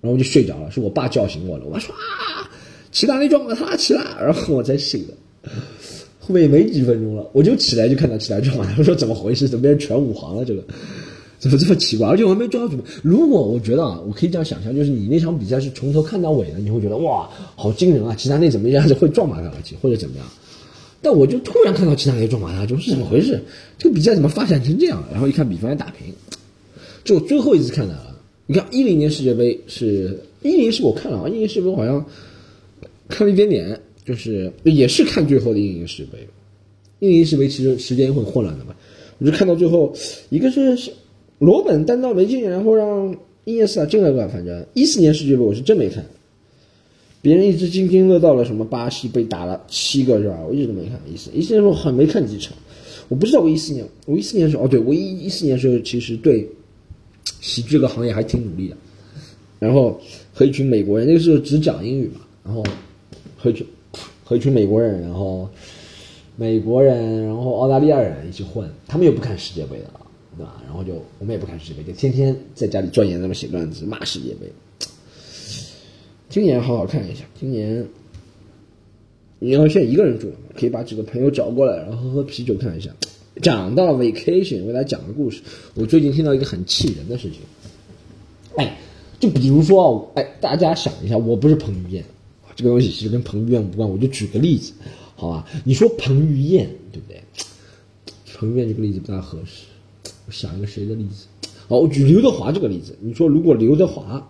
[0.00, 1.64] 然后我就睡着了，是我爸叫醒我了。
[1.66, 2.48] 我说啊，
[2.92, 5.14] 齐达内撞马特拉齐了，然后我才醒的。
[6.20, 8.74] 后面也没几分钟了，我就起来就看到齐达内撞了。
[8.78, 9.48] 我说怎么回事？
[9.48, 10.44] 怎么变成全武行了？
[10.44, 10.62] 这个
[11.38, 12.06] 怎么这么奇怪？
[12.06, 12.84] 而且我还没抓准备。
[13.02, 18.14] 如果我觉得啊，我可以这样想象，就是你那场比赛是从头看到尾的，你会觉得哇，好惊人啊！
[18.14, 20.26] 齐达内怎么一下子会撞马特拉齐，或者怎么样？
[21.00, 23.42] 但我就突然看到其他人撞马他，就是怎么回事？
[23.76, 25.02] 这个比赛怎么发展成这样？
[25.10, 26.14] 然后一看比分还打平，
[27.02, 28.16] 就最后一次看到了。
[28.46, 32.06] 你看一零年世界杯是一零是我看了啊，一零世界杯好像
[33.08, 36.18] 看了一点点，就是也是看最后的一零世界杯。
[36.98, 38.74] 一零世界杯其实时间也很混乱的嘛，
[39.18, 39.92] 我就看到最后
[40.30, 40.92] 一个是
[41.38, 46.04] 罗本单刀没进，然后让伊涅斯塔进了个，反正一四年世界杯我是真没看。
[47.20, 50.38] 别人一直津津乐道了什么巴西被打了七个是吧？
[50.48, 52.56] 我一直都没看一四一四年时候很没看几场，
[53.08, 56.48] 我不知道我一四年我一四年的时候哦对我一一四年的时候其实对
[57.40, 58.76] 喜剧这个行业还挺努力的，
[59.60, 60.00] 然后
[60.32, 62.64] 和一群美国人那个时候只讲英语嘛，然后
[63.36, 63.64] 和一群
[64.24, 65.48] 和一群美国人，然后
[66.36, 69.84] 美国人然后澳大利亚人一起混，他们又不看世界杯的，
[70.36, 70.62] 对吧？
[70.64, 74.50] 然后就我们也不看世界杯，就天天在家里钻研那么写段子骂世界杯。
[76.28, 77.24] 今年好好看一下。
[77.38, 77.86] 今年，
[79.38, 82.90] 你要现在一个人住嘛，可以把几个朋友找过来，然后喝喝啤酒看一下。
[83.42, 85.42] 讲到 vacation，为大家讲个故事。
[85.74, 87.40] 我最近听到一个很气人的事情。
[88.56, 88.78] 哎，
[89.18, 92.04] 就比如说，哎，大家想一下，我不是彭于晏，
[92.54, 93.88] 这个东西其实跟彭于晏无关。
[93.88, 94.72] 我就举个例子，
[95.16, 95.46] 好吧？
[95.64, 97.22] 你说彭于晏，对不对？
[98.34, 99.64] 彭于晏这个例子不大合适。
[100.26, 101.26] 我想一个谁的例子？
[101.68, 102.96] 好，我举刘德华这个例子。
[103.00, 104.28] 你说如果刘德华，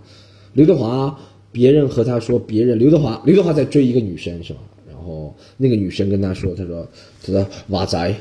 [0.53, 1.19] 刘德华。
[1.55, 4.61] 别人和他说，别人刘德华，刘德华在追一个女生是吧？
[4.89, 6.89] 然后那个女生跟他说，他说，
[7.23, 8.17] 他说华仔，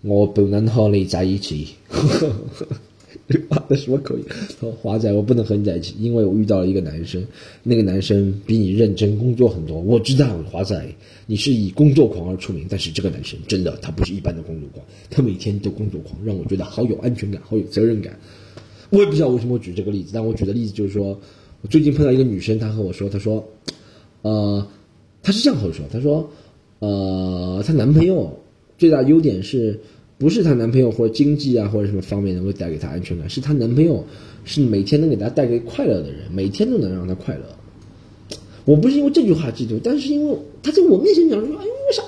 [0.00, 1.74] 我不能和你在一起。
[1.86, 2.66] 呵呵呵
[3.68, 4.24] 那什么口音？
[4.60, 7.24] 说华仔，我不能和你在一起，因为我遇到了一个男生，
[7.62, 9.80] 那个男生比你认真工作很多。
[9.80, 10.86] 我知道华仔，
[11.26, 18.18] 你是以工作狂而出名，但是这个男生真的他不是一般的工作狂，他每天都工作狂，让我觉得好有安全感，好有责任感。
[18.90, 21.18] 我也不知道为什么我举这个例子，但我举的例子就是说。
[21.62, 23.42] 我最近碰到一个女生，她和我说：“她说，
[24.20, 24.64] 呃，
[25.22, 26.30] 她是这样和我说，她说，
[26.80, 28.38] 呃，她男朋友
[28.76, 29.80] 最大优点是
[30.18, 33.28] 不是她男朋友或者经济啊或者什么方面能够带给她安全感？
[33.28, 34.04] 是她男朋友
[34.44, 37.42] 是每天能给她带给快乐的人，每天都能让她快乐。
[38.64, 42.02] 我不是因为这句话嫉妒，但是因为她在我面前讲说，哎呦，为啥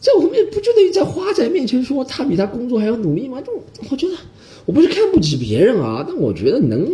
[0.00, 3.40] 在我面不就等于在花仔面前说她比她工作还要努力吗？
[3.40, 3.52] 就
[3.90, 4.14] 我觉得
[4.66, 6.90] 我不是看不起别人啊，但我觉得能。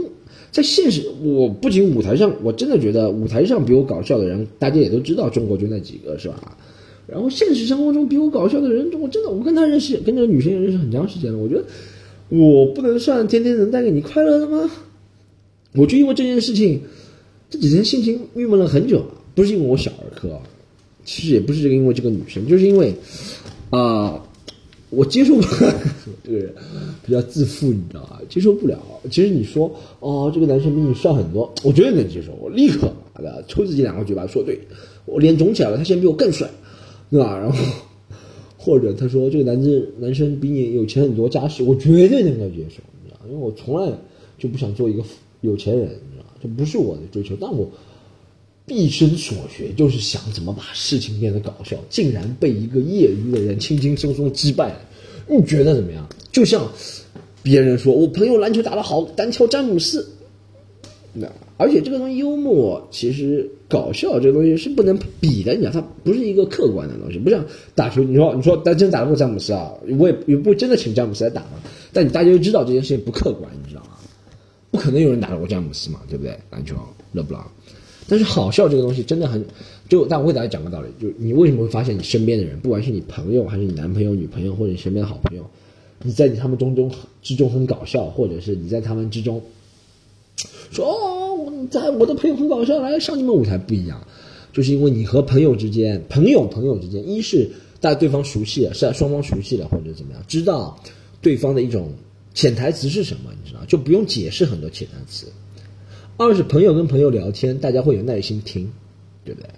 [0.52, 6.58] 在现实，我不仅舞台上，我真的觉得舞台上比我搞笑的人，大家也都知道，中国就那几个，是吧？
[7.10, 11.38] 然后现实生活中比我搞笑的人，我真的，我跟他认识，跟这个女生也认识很长时间了。
[11.38, 11.64] 我觉得
[12.28, 14.70] 我不能算天天能带给你快乐的吗？
[15.74, 16.80] 我就因为这件事情，
[17.48, 19.04] 这几天心情郁闷了很久。
[19.32, 20.38] 不是因为我小儿科，
[21.04, 22.92] 其实也不是因为这个女生，就是因为
[23.70, 24.20] 啊，
[24.90, 25.74] 我接受不了
[26.24, 26.52] 这个人
[27.06, 28.20] 比较自负，你知道吧？
[28.28, 28.76] 接受不了。
[29.08, 34.58] 其实你说哦，这个男生比你帅很多，我绝对能接受，我立刻妈的抽自己两个嘴巴说对，
[35.06, 36.50] 我脸肿起来了，他现在比我更帅。
[37.10, 37.36] 对吧？
[37.38, 37.58] 然后，
[38.56, 43.92] 或者他说这个男生男生比你有钱很多，家世我绝对能够接受，你知道因为我从来
[44.38, 45.02] 就不想做一个
[45.40, 47.36] 有钱人，你知道这不是我的追求。
[47.40, 47.68] 但我
[48.64, 54.80] 毕生所学就是想怎么把事情变得搞笑，竟然被一个业余的人轻轻松松击败了。
[55.28, 56.08] 你觉得怎么样？
[56.30, 56.70] 就像
[57.42, 60.08] 别人说我朋友篮球打得好，单挑詹姆斯。
[61.12, 67.42] 那而且这个东西幽默，其实搞笑这个东西是不能比的，你知道，它不是一个客观的东西，不像
[67.74, 71.60] 打球，你说你说，但真打得过詹姆斯啊，我也也不真的请詹姆斯来打嘛。
[71.92, 73.90] 但你大家就知道这件事情不客观，你知道吗？
[74.72, 76.36] 不可能有人打得过詹姆斯嘛，对不对？
[76.50, 76.74] 篮球
[77.12, 77.48] 勒布朗。
[78.08, 79.44] 但是好笑这个东西真的很，
[79.88, 85.48] 就但我给大家讲个道理，就你为什么会发现你身边的人，不管是你朋友还是你男朋友、女朋友，或者你身边的好朋友，
[86.02, 86.90] 你在他们中中
[87.22, 89.40] 之中很搞笑，或者是你在他们之中。
[90.70, 94.06] 说哦，在我的朋友很搞笑，来上你们舞台不一样，
[94.52, 97.50] 就是因为你和朋友之间，朋友朋友之间，一是
[97.80, 100.78] 大家对方熟悉了，是在双方熟悉了，或者怎么样，知道
[101.20, 101.92] 对方的一种
[102.34, 105.26] 潜台词是什么，你知道，就不用解释很多潜台词。
[106.16, 108.70] 二是朋友跟朋友聊天，大家会有耐心听，
[109.24, 109.48] 对不对？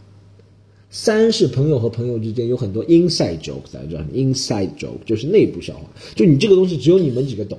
[0.91, 5.83] 三是朋友和朋友之间有很多 inside joke，大家知道 inside joke 就是内部笑话，
[6.15, 7.59] 就你这个东西只有你们几个懂。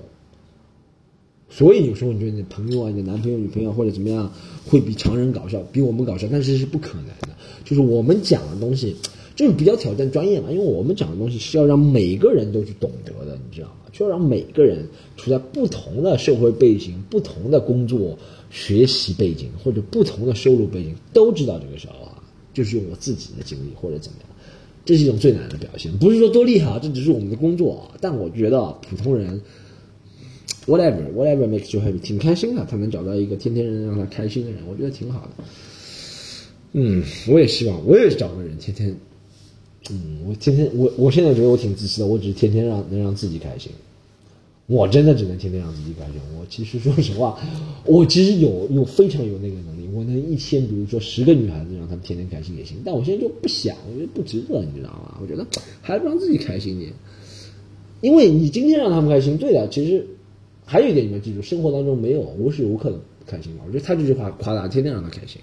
[1.55, 4.31] 所以有时候你觉得你的朋友啊、你的男朋友、女朋友或者怎么样，
[4.65, 7.29] 会比常人搞笑，比我们搞笑，但是是不可能的。
[7.63, 8.95] 就是我们讲的东西，
[9.35, 13.75] 就是比较挑战专业嘛，因为我们讲的东西是要让每个人都去懂得的，你知道吗？
[13.91, 14.83] 就要让每个人
[15.15, 18.17] 处在不同的社会背景、不同的工作、
[18.49, 22.17] 学习背景或者不同的收入背景都知道这个笑话，
[22.51, 24.29] 就是用我自己的经历或者怎么样，
[24.85, 25.95] 这是一种最难的表现。
[25.99, 27.95] 不是说多厉害啊，这只是我们的工作啊。
[28.01, 29.39] 但我觉得普通人。
[30.65, 32.65] Whatever, whatever makes you happy，挺开心的。
[32.65, 35.43] 他能找到一个天天能让他开心的人，我觉得挺好的。
[36.71, 38.95] 嗯，我也希望，我也找个人天天，
[39.91, 43.71] 嗯，我天天，我我现在觉得我挺自私的，我只是天天让能让自己开心。
[44.67, 46.15] 我真的只能天天让自己开心。
[46.39, 47.37] 我其实说实话，
[47.85, 52.77] 我其实有有非常有那个能力，我能一天，比如说十个女孩子让她们天天开心也行。
[52.85, 55.17] 但我现在就不想，我觉得不值得，你知道吗？
[55.21, 55.45] 我觉得
[55.81, 56.93] 还是让自己开心点。
[57.99, 60.07] 因为你今天让他们开心，对的，其实。
[60.65, 63.63] 还有一点你要记住，生活当中没有无时无刻的开心嘛。
[63.67, 65.41] 我觉得他这句话夸大，天天让他开心，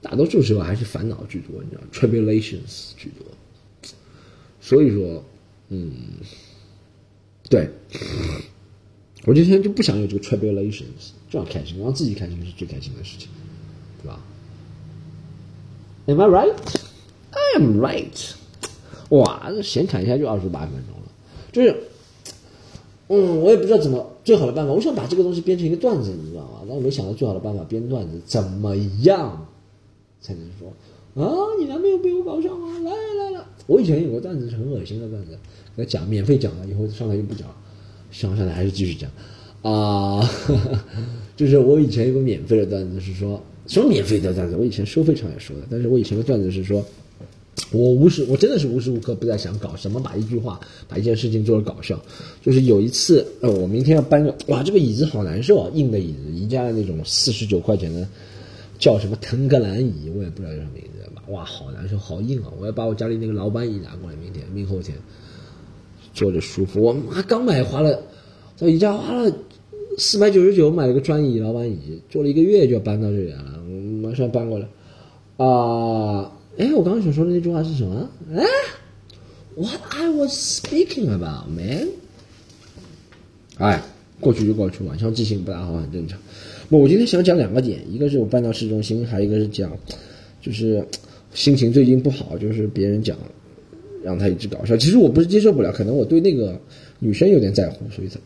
[0.00, 3.26] 大多数时候还是烦恼居多，你知道，tribulations 居多。
[4.60, 5.24] 所以说，
[5.68, 5.92] 嗯，
[7.48, 7.68] 对，
[9.24, 13.28] 我今天就不想有这个 tribulations，就要开心，让自己开心是最开心的事情，
[14.02, 14.20] 对吧
[16.06, 16.56] ？Am I right?
[17.30, 18.34] I am right.
[19.10, 21.12] 哇，这闲侃一下就二十八分钟了，
[21.52, 21.91] 就是。
[23.08, 24.72] 嗯，我也不知道怎么最好的办法。
[24.72, 26.60] 我想把这个东西编成一个段子，你知道吗？
[26.66, 29.46] 但我没想到最好的办法编段子怎么样
[30.20, 30.68] 才能说
[31.22, 31.28] 啊？
[31.58, 32.78] 你男朋友比我搞笑吗？
[32.78, 35.38] 来来来，我以前有个段子是很恶心的段子，
[35.76, 37.54] 给他讲，免费讲了，以后上来就不讲了，
[38.10, 39.10] 上上来还是继续讲
[39.62, 40.22] 啊。
[41.36, 44.56] 就是我以前有个免费的段子是说，什么免费的段子？
[44.56, 46.82] 我以前收费场也说的，但是我以前的段子是说。
[47.70, 51.98] 我无时，我真的是无时无刻不在想搞什么，把一句话，把一件事情做的搞笑。
[52.42, 58.06] 就是有一次，呃，我明天要搬个，哇，这个椅子好难受啊，硬的椅子，宜家的那种四十九块钱的，
[58.78, 62.52] 叫什么腾格兰椅，我也不知道叫什么名字，哇，好难受，好硬啊！
[62.60, 64.98] 我要把我家里那个老板椅拿过来，明天、明后天
[66.12, 66.82] 坐着舒服。
[66.82, 68.02] 我妈刚买，花了
[68.56, 69.32] 在宜家花了
[69.96, 73.58] 四百九十九买了个专椅老板椅，坐了一个月就要搬到这里来了，
[74.02, 74.66] 马上搬过来
[75.38, 76.32] 啊。
[76.62, 78.08] 哎，我刚刚想说的那句话是什么？
[78.36, 78.44] 哎
[79.56, 81.88] ，What I was speaking about, man？
[83.58, 83.82] 哎，
[84.20, 86.16] 过去就过去，晚上记性不大好，很正常。
[86.68, 89.76] 我今天想讲两个点，一个是我搬到市中心，还有一个是讲，
[90.40, 90.86] 就是
[91.34, 93.18] 心情最近不好，就是别人讲
[94.04, 94.76] 让他一直搞笑。
[94.76, 96.56] 其实我不是接受不了，可能我对那个
[97.00, 98.20] 女生有点在乎，所以才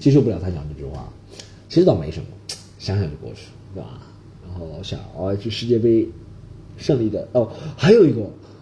[0.00, 1.12] 接受不了他讲这句话。
[1.68, 2.26] 其实倒没什么，
[2.78, 4.00] 想想就过去，对吧？
[4.46, 6.08] 然后想哦，去世界杯。
[6.76, 8.20] 胜利的哦，还有一个，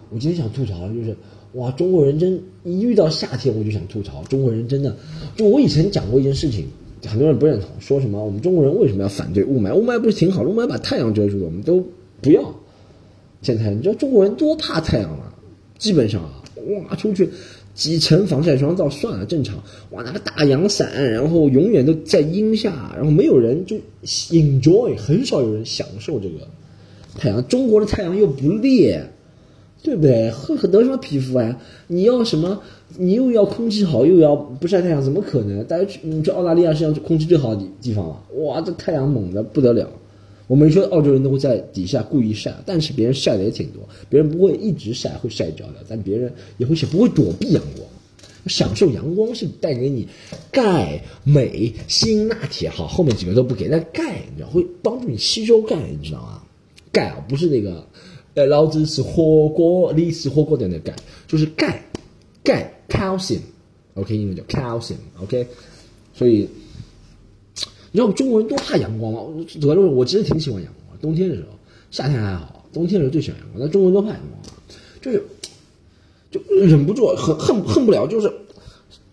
[0.09, 1.15] 我今天想吐槽的就是，
[1.53, 4.95] 哇，中国人真一遇到夏天我就想吐槽，中国人真的，
[5.35, 6.65] 就我以前讲过一件事情，
[7.05, 9.73] 很多人不认同，说什么我们中国人为什么要反对雾霾？
[9.73, 10.49] 雾霾不是挺好的？
[10.49, 11.85] 雾霾把太阳遮住了，我们都
[12.21, 12.55] 不要
[13.41, 13.77] 见太阳。
[13.77, 15.33] 你知道中国人多怕太阳吗？
[15.77, 16.41] 基本上啊，
[16.89, 17.29] 哇，出去
[17.73, 19.61] 几层防晒霜照算了，正常。
[19.91, 26.47] 哇，拿个大阳伞，然后永远都在阴下，然后没有人就 enjoy，很少有人享受这个
[27.17, 27.47] 太阳。
[27.47, 29.09] 中国的太阳又不烈。
[29.83, 30.31] 对不对？
[30.31, 31.59] 呵呵，得什么皮肤啊？
[31.85, 32.59] 你要什么？
[32.97, 35.63] 你又要空气好，又要不晒太阳，怎么可能？
[35.65, 38.19] 大家去，你去澳大利亚是空气最好的地方了。
[38.37, 39.87] 哇，这太阳猛的不得了。
[40.47, 43.87] 我没说澳洲人都会在底下故意晒，但是别人晒的也挺多。
[44.09, 47.87] 别人不会一直晒，会晒焦的，但别人也会不会躲避阳光，
[48.47, 50.07] 享受阳光是带给你
[50.51, 52.69] 钙、镁、锌、钠、铁。
[52.69, 56.41] 好，后面几个都不给，但钙你知道会帮助你吸收钙，你知道吗？
[56.95, 57.85] 钙啊，不是那个。
[58.35, 60.93] 呃，老子是火锅你吃火锅的那个钙，
[61.25, 61.81] 就是钙，
[62.43, 65.47] 钙 calcium，OK，英文叫 calcium，OK，
[66.13, 66.49] 所以
[67.91, 69.21] 你知道我们中国人多怕阳光吗？
[69.61, 71.57] 主要是我其实挺喜欢阳光，冬天的时候，
[71.91, 73.61] 夏天还好，冬天的时候最喜欢阳光。
[73.61, 74.43] 但中国人多怕阳光，
[75.01, 75.23] 就是
[76.29, 78.29] 就忍不住恨恨恨不了，就是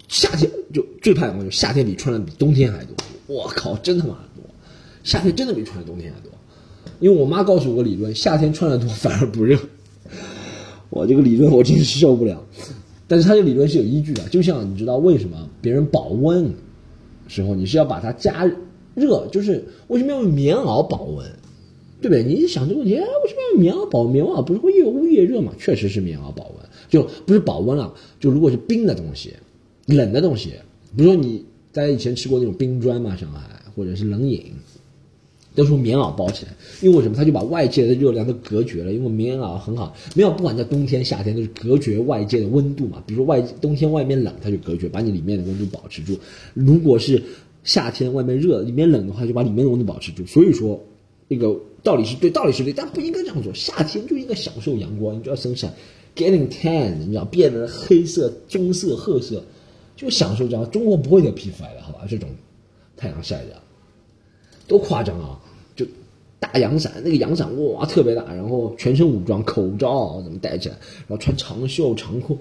[0.09, 2.97] 夏天就最怕阳光，就夏天比穿的比冬天还多。
[3.29, 4.43] 我靠，真他妈多，
[5.05, 6.32] 夏天真的比穿的冬天还多。
[7.03, 9.59] 因为我妈告诉我理论，夏天穿的多反而不热。
[10.89, 12.41] 我这个理论我真是受不了。
[13.09, 16.49] 但是它这个理论是有依据的，就像你知道为什么别人保温
[17.27, 18.49] 时候你是要把它加
[18.95, 21.27] 热，就是为什么要用棉袄保温，
[22.01, 22.23] 对不对？
[22.23, 24.05] 你一想这个问题，哎，为什么要用棉袄保？
[24.05, 25.53] 棉袄不是会越捂越热嘛？
[25.59, 26.57] 确实是棉袄保温，
[26.89, 27.93] 就不是保温了。
[28.21, 29.35] 就如果是冰的东西、
[29.87, 30.53] 冷的东西，
[30.97, 33.41] 比如说你大家以前吃过那种冰砖嘛，上海
[33.75, 34.53] 或者是冷饮。
[35.55, 37.15] 都是用棉袄包起来，因为什么？
[37.15, 38.93] 它就把外界的热量都隔绝了。
[38.93, 43.03] 因为棉袄很好，棉袄不管在冬天、夏天都是隔绝外界的温度嘛。
[43.07, 46.19] 比如说外冬天外面冷，它就隔绝，把你里面的温度保持住。
[46.55, 47.23] 如果是
[47.65, 50.25] 夏天外面热，里面冷的话，就把里面的温度保持住。
[50.27, 50.83] 所以说，
[51.29, 53.53] 那个道理是对，道理是对，但不应该这样做。
[53.53, 55.73] 夏天就应该享受阳光，你就要生产
[56.17, 59.45] getting tan，你知道变得黑色、棕色、褐色，
[59.97, 60.71] 就享受这样。
[60.71, 62.07] 中国不会有皮肤癌的，好吧？
[62.09, 62.29] 这种
[62.97, 63.61] 太阳晒的。
[64.67, 65.39] 多夸张啊！
[65.75, 65.85] 就
[66.39, 70.75] 大阳伞，那个阳伞哇特别大，然后全身武装，口罩怎么戴起来，
[71.07, 72.39] 然后穿长袖长裤，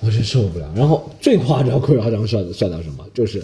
[0.00, 0.72] 我真受不了。
[0.76, 3.06] 然后最夸张、最夸张帅的帅到什么？
[3.14, 3.42] 就是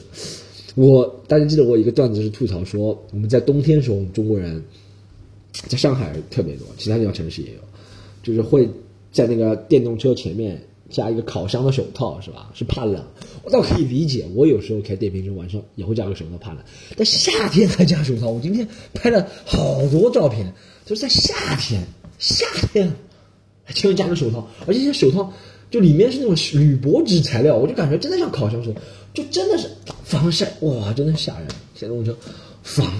[0.75, 4.63] 我大家记得我一个段子是吐槽说，我们在冬天时候，我们中国人
[5.53, 7.61] 在上海特别多，其他地方城市也有，
[8.23, 8.69] 就是会
[9.13, 10.61] 在那个电动车前面。
[10.91, 12.51] 加一个烤箱的手套是吧？
[12.55, 13.03] 是怕冷，
[13.43, 14.27] 我倒可以理解。
[14.35, 16.63] 我有时候开电瓶车，晚上也会加个手套怕冷。
[16.97, 20.53] 但夏天还加手套，我今天拍了好多照片，
[20.85, 21.83] 就是在夏天，
[22.19, 22.93] 夏天
[23.65, 25.33] 还竟然加个手套，而且这手套
[25.71, 28.73] 就里面是那种铝箔纸材料，我就感觉真的像烤箱手，
[29.13, 29.69] 就真的是
[30.05, 31.49] 防晒哇，真的吓人。
[31.79, 32.17] 电动车
[32.63, 32.91] 防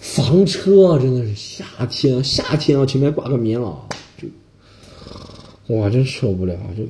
[0.00, 3.76] 房车真的是夏天，夏天啊，前面挂个棉袄。
[5.76, 6.56] 哇，真受不了！
[6.76, 6.82] 这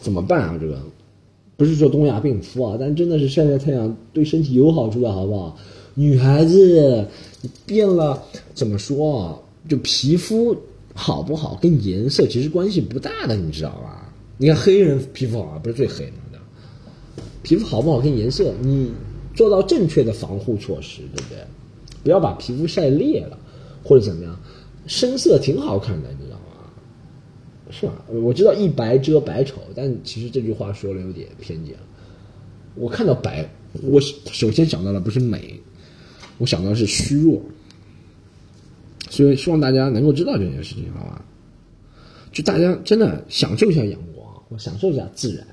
[0.00, 0.58] 怎么办啊？
[0.60, 0.78] 这个
[1.56, 5.56] 不是说东亚病夫啊，但真的是晒晒太阳对身体有好处的，好不好？
[5.94, 7.06] 女孩子
[7.66, 8.22] 变了，
[8.54, 9.38] 怎么说啊？
[9.68, 10.56] 就皮肤
[10.94, 14.12] 好不好跟颜色其实关系不大的，你知道吧？
[14.36, 16.16] 你看黑人皮肤好啊，不是最黑吗？
[17.42, 18.90] 皮肤好不好跟颜色，你
[19.34, 21.38] 做到正确的防护措施，对不对？
[22.02, 23.38] 不要把皮肤晒裂了，
[23.82, 24.34] 或者怎么样，
[24.86, 26.08] 深色挺好看的，
[27.76, 27.92] 是吧？
[28.08, 31.74] 我知道一白遮百丑，但其实这句话说的有点偏见。
[32.76, 33.48] 我看到白，
[33.82, 35.58] 我首先想到的不是美，
[36.38, 37.40] 我想到的是虚弱。
[39.10, 41.24] 所以希望大家能够知道这件事情，好吧？
[42.32, 45.44] 就大家真的享受一下阳光，或享受一下自然。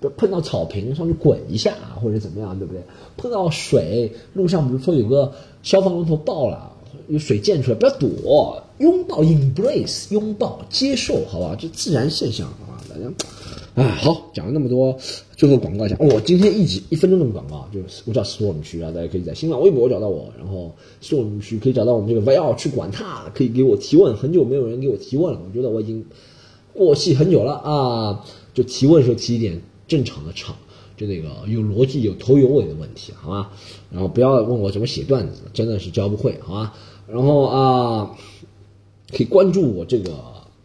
[0.00, 2.82] 不碰到草坪上去滚一下，或者怎么样，对不对？
[3.16, 6.72] 碰到水，路上比如说有个消防龙头爆了。
[7.08, 13.12] 有水溅出来，不要躲，拥抱，embrace，拥抱，接受，好吧，这自然现象，好吧，大家，
[13.74, 14.96] 哎，好，讲了那么多，
[15.36, 26.04] 最后广告一下，我今天一集一分钟的广告，就是我叫 storm 区啊，大家可以在新浪微博找到我，然后 storm 区可以找到我们这个 VR 去管他，可以给我提问，很久没有人给我提问了，我觉得我已经
[26.72, 30.56] 过气很久了啊，就提问时候提一点正常的场。
[30.96, 33.50] 就那个有逻辑、有头有尾的问题，好吧？
[33.90, 36.72] 然后不要问我怎么写段子，真的是教不会，好吧？
[37.08, 38.16] 然后啊，
[39.10, 40.10] 可以关注我这个，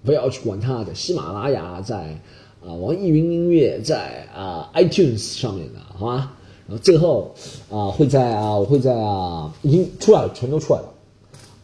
[0.03, 2.19] 不要去管它的喜马拉雅，在
[2.61, 6.33] 啊网易云音乐，在啊 iTunes 上面的，好吧？
[6.67, 7.33] 然后最后
[7.69, 10.89] 啊会在啊我会在啊已经出来了，全都出来了。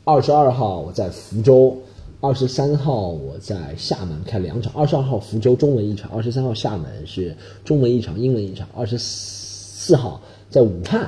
[0.03, 1.77] 二十二号我在福州。
[2.21, 8.67] 二十三号我在厦门开两场，二十二号福州中文一场，二十三号厦门是中文一场，英文一场。
[8.75, 10.19] 二十四号
[10.49, 11.07] 在武汉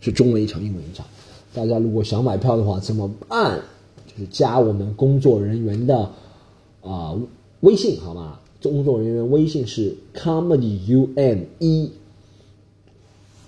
[0.00, 1.06] 是中文一场，英文一场。
[1.52, 3.60] 大家如果想买票的话，怎么办？
[4.16, 6.10] 就是加我们工作人员的
[6.82, 7.14] 啊
[7.60, 8.38] 微信，好吗？
[8.62, 11.90] 工作人员微信是 comedy u n e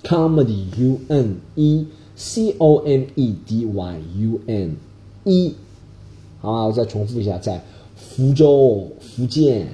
[0.02, 4.76] comedy u n e c o m e d y u n
[5.24, 5.54] e，
[6.40, 6.66] 好吗？
[6.66, 7.64] 我再重复一下，在
[7.96, 9.68] 福州、福建、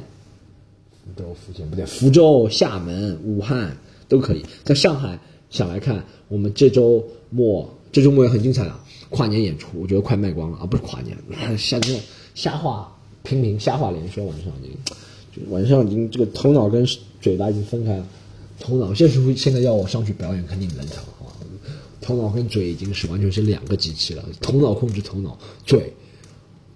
[1.04, 3.76] 福州、福建不对，福州、厦门、武汉
[4.08, 4.44] 都可以。
[4.62, 5.18] 在上海
[5.50, 8.78] 想来看，我们这周末这周末也很精彩啊！
[9.12, 10.66] 跨年演出，我觉得快卖光了啊！
[10.66, 11.16] 不是跨年，
[11.56, 12.00] 瞎这
[12.34, 12.90] 瞎话
[13.22, 14.76] 平民瞎话连说，晚上已经，
[15.44, 16.84] 就晚上已经这个头脑跟
[17.20, 18.06] 嘴巴已经分开了。
[18.58, 21.36] 头脑现是现在要我上去表演，肯定冷场，好吧？
[22.00, 24.24] 头脑跟嘴已经是完全是两个机器了。
[24.40, 25.92] 头脑控制头脑，嘴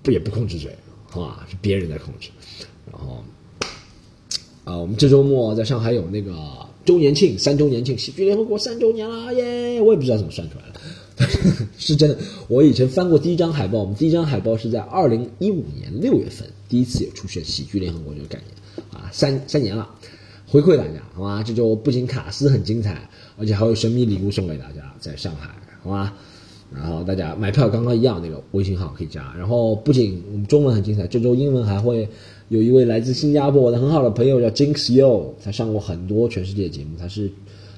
[0.03, 0.77] 不也不控制嘴，
[1.09, 1.47] 好吧？
[1.51, 2.29] 是别人在控制。
[2.93, 3.25] 然后
[4.65, 6.35] 啊，我们这周末在上海有那个
[6.85, 9.81] 周年庆，三周年庆，喜剧联合国三周年了耶！
[9.81, 10.81] 我也不知道怎么算出来的，
[11.79, 12.19] 是真的。
[12.49, 19.89] 我以前翻过第一张海报，我们第一张海报是在二零一五年六月份第一次有出现喜剧联合国这个概念啊，三三年了。
[20.49, 21.43] 回馈大家，好吗？
[21.43, 25.51] 这周不仅卡斯很精彩，而且还有神秘礼物送给大家，在上海，
[25.83, 26.13] 好吗？
[26.73, 29.35] 然后大家买票刚刚一样，那个微信号可以加。
[29.37, 32.09] 然后不仅我们中文很精彩，这周英文还会
[32.49, 37.31] 有一位来自新加坡我的很好的朋友叫 Jinx Yo，他上过很多全世界节目，他是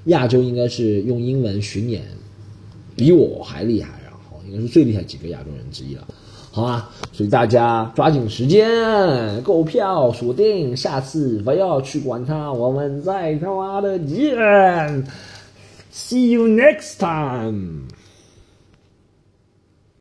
[0.04, 2.02] 亚洲应该是用英文巡演
[2.98, 6.02] 比我还厉害，然后应该是最厉害几个亚洲人之一了。
[6.50, 8.68] 好吧，所以大家抓紧时间
[9.42, 14.34] 购票锁定，下次不要去管他，我们再他妈的见
[15.92, 17.82] ，See you next time。